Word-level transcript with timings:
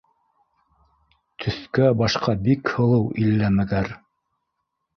Төҫкә- 1.43 1.91
башҡа 2.01 2.35
бик 2.49 2.73
һылыу 2.79 3.07
иллә 3.27 3.53
мәгәр 3.61 3.95